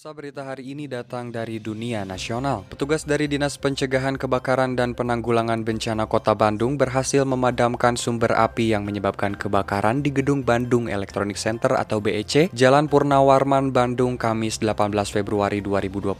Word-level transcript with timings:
Pemirsa 0.00 0.16
berita 0.16 0.48
hari 0.48 0.72
ini 0.72 0.88
datang 0.88 1.28
dari 1.28 1.60
dunia 1.60 2.08
nasional. 2.08 2.64
Petugas 2.72 3.04
dari 3.04 3.28
Dinas 3.28 3.60
Pencegahan 3.60 4.16
Kebakaran 4.16 4.72
dan 4.72 4.96
Penanggulangan 4.96 5.60
Bencana 5.60 6.08
Kota 6.08 6.32
Bandung 6.32 6.80
berhasil 6.80 7.20
memadamkan 7.28 8.00
sumber 8.00 8.32
api 8.32 8.72
yang 8.72 8.88
menyebabkan 8.88 9.36
kebakaran 9.36 10.00
di 10.00 10.08
Gedung 10.08 10.40
Bandung 10.40 10.88
Electronic 10.88 11.36
Center 11.36 11.76
atau 11.76 12.00
BEC, 12.00 12.48
Jalan 12.56 12.88
Purnawarman, 12.88 13.76
Bandung, 13.76 14.16
Kamis 14.16 14.64
18 14.64 14.88
Februari 15.12 15.60
2021 15.60 16.16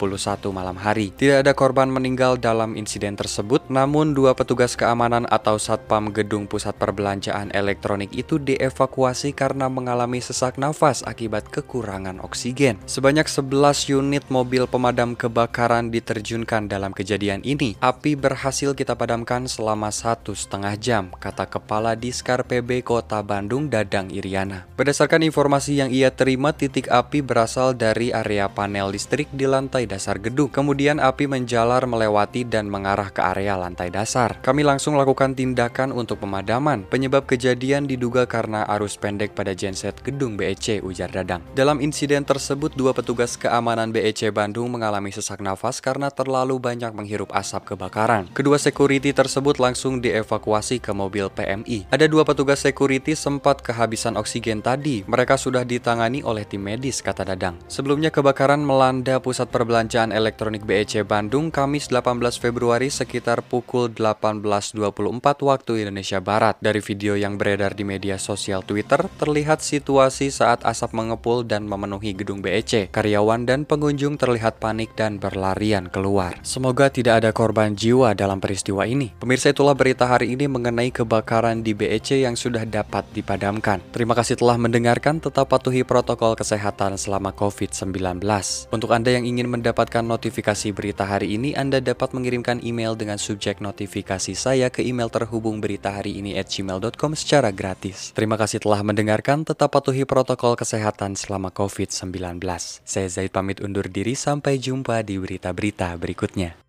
malam 0.53 0.77
hari. 0.77 1.09
Tidak 1.17 1.41
ada 1.41 1.57
korban 1.57 1.89
meninggal 1.89 2.37
dalam 2.37 2.77
insiden 2.77 3.17
tersebut, 3.17 3.65
namun 3.65 4.13
dua 4.13 4.37
petugas 4.37 4.77
keamanan 4.77 5.25
atau 5.25 5.57
Satpam 5.57 6.13
Gedung 6.13 6.45
Pusat 6.45 6.77
Perbelanjaan 6.77 7.49
Elektronik 7.49 8.13
itu 8.13 8.37
dievakuasi 8.37 9.33
karena 9.33 9.73
mengalami 9.73 10.21
sesak 10.21 10.61
nafas 10.61 11.01
akibat 11.01 11.49
kekurangan 11.49 12.21
oksigen. 12.21 12.77
Sebanyak 12.85 13.25
11 13.25 13.70
11 13.70 13.70
unit 13.87 14.27
mobil 14.27 14.67
pemadam 14.67 15.15
kebakaran 15.15 15.89
diterjunkan 15.89 16.67
dalam 16.67 16.91
kejadian 16.91 17.39
ini. 17.47 17.79
Api 17.79 18.19
berhasil 18.19 18.75
kita 18.75 18.93
padamkan 18.99 19.47
selama 19.47 19.89
satu 19.89 20.35
setengah 20.35 20.75
jam, 20.75 21.03
kata 21.15 21.47
Kepala 21.47 21.95
Diskar 21.95 22.43
PB 22.43 22.83
Kota 22.83 23.23
Bandung 23.23 23.71
Dadang 23.71 24.11
Iriana. 24.11 24.67
Berdasarkan 24.75 25.23
informasi 25.23 25.79
yang 25.79 25.89
ia 25.93 26.11
terima, 26.11 26.51
titik 26.51 26.91
api 26.91 27.23
berasal 27.23 27.71
dari 27.71 28.11
area 28.11 28.51
panel 28.51 28.91
listrik 28.91 29.31
di 29.31 29.47
lantai 29.47 29.87
dasar 29.87 30.19
gedung. 30.19 30.51
Kemudian 30.51 30.99
api 30.99 31.31
menjalar 31.31 31.87
melewati 31.87 32.43
dan 32.43 32.67
mengarah 32.67 33.07
ke 33.13 33.23
area 33.23 33.55
lantai 33.55 33.87
dasar. 33.87 34.41
Kami 34.43 34.67
langsung 34.67 34.99
lakukan 34.99 35.37
tindakan 35.37 35.95
untuk 35.95 36.19
pemadaman. 36.23 36.83
Penyebab 36.89 37.29
kejadian 37.29 37.87
diduga 37.87 38.27
karena 38.27 38.67
arus 38.75 38.99
pendek 38.99 39.31
pada 39.31 39.55
genset 39.55 39.95
gedung 40.01 40.35
BEC, 40.35 40.83
ujar 40.83 41.11
Dadang. 41.11 41.43
Dalam 41.53 41.83
insiden 41.83 42.23
tersebut, 42.23 42.71
dua 42.73 42.95
petugas 42.95 43.35
ke 43.35 43.51
keamanan 43.61 43.93
BEC 43.93 44.33
Bandung 44.33 44.73
mengalami 44.73 45.13
sesak 45.13 45.37
nafas 45.37 45.77
karena 45.85 46.09
terlalu 46.09 46.57
banyak 46.57 46.97
menghirup 46.97 47.29
asap 47.29 47.77
kebakaran. 47.77 48.25
Kedua 48.33 48.57
security 48.57 49.13
tersebut 49.13 49.61
langsung 49.61 50.01
dievakuasi 50.01 50.81
ke 50.81 50.89
mobil 50.89 51.29
PMI. 51.29 51.93
Ada 51.93 52.09
dua 52.09 52.25
petugas 52.25 52.57
security 52.65 53.13
sempat 53.13 53.61
kehabisan 53.61 54.17
oksigen 54.17 54.65
tadi. 54.65 55.05
Mereka 55.05 55.37
sudah 55.37 55.61
ditangani 55.61 56.25
oleh 56.25 56.41
tim 56.41 56.65
medis, 56.65 57.05
kata 57.05 57.21
Dadang. 57.21 57.61
Sebelumnya 57.69 58.09
kebakaran 58.09 58.65
melanda 58.65 59.21
pusat 59.21 59.53
perbelanjaan 59.53 60.09
elektronik 60.09 60.65
BEC 60.65 61.05
Bandung 61.05 61.53
Kamis 61.53 61.93
18 61.93 62.17
Februari 62.41 62.89
sekitar 62.89 63.45
pukul 63.45 63.93
18.24 63.93 64.73
waktu 65.21 65.85
Indonesia 65.85 66.17
Barat. 66.17 66.57
Dari 66.57 66.81
video 66.81 67.13
yang 67.13 67.37
beredar 67.37 67.77
di 67.77 67.85
media 67.85 68.17
sosial 68.17 68.65
Twitter, 68.65 69.05
terlihat 69.21 69.61
situasi 69.61 70.33
saat 70.33 70.65
asap 70.65 70.97
mengepul 70.97 71.45
dan 71.45 71.69
memenuhi 71.69 72.17
gedung 72.17 72.41
BEC. 72.41 72.89
Karyawan 72.89 73.45
dan 73.51 73.67
pengunjung 73.67 74.15
terlihat 74.15 74.63
panik 74.63 74.95
dan 74.95 75.19
berlarian 75.19 75.91
keluar. 75.91 76.39
Semoga 76.39 76.87
tidak 76.87 77.19
ada 77.19 77.35
korban 77.35 77.75
jiwa 77.75 78.15
dalam 78.15 78.39
peristiwa 78.39 78.87
ini. 78.87 79.11
Pemirsa 79.19 79.51
itulah 79.51 79.75
berita 79.75 80.07
hari 80.07 80.31
ini 80.31 80.47
mengenai 80.47 80.87
kebakaran 80.87 81.59
di 81.59 81.75
BEC 81.75 82.23
yang 82.23 82.39
sudah 82.39 82.63
dapat 82.63 83.03
dipadamkan. 83.11 83.83
Terima 83.91 84.15
kasih 84.15 84.39
telah 84.39 84.55
mendengarkan, 84.55 85.19
tetap 85.19 85.51
patuhi 85.51 85.83
protokol 85.83 86.39
kesehatan 86.39 86.95
selama 86.95 87.35
COVID-19. 87.35 88.23
Untuk 88.71 88.95
Anda 88.95 89.19
yang 89.19 89.27
ingin 89.27 89.51
mendapatkan 89.51 89.99
notifikasi 89.99 90.71
berita 90.71 91.03
hari 91.03 91.35
ini, 91.35 91.51
Anda 91.51 91.83
dapat 91.83 92.15
mengirimkan 92.15 92.63
email 92.63 92.95
dengan 92.95 93.19
subjek 93.19 93.59
notifikasi 93.59 94.31
saya 94.31 94.71
ke 94.71 94.79
email 94.79 95.11
terhubung 95.11 95.59
berita 95.59 95.91
hari 95.91 96.23
ini 96.23 96.39
at 96.39 96.47
gmail.com 96.47 97.19
secara 97.19 97.51
gratis. 97.51 98.15
Terima 98.15 98.39
kasih 98.39 98.63
telah 98.63 98.79
mendengarkan, 98.79 99.43
tetap 99.43 99.75
patuhi 99.75 100.07
protokol 100.07 100.55
kesehatan 100.55 101.19
selama 101.19 101.51
COVID-19. 101.51 102.39
Saya 102.87 103.07
Zaid 103.11 103.40
pamit 103.41 103.57
undur 103.65 103.89
diri 103.89 104.13
sampai 104.13 104.61
jumpa 104.61 105.01
di 105.01 105.17
berita-berita 105.17 105.97
berikutnya. 105.97 106.60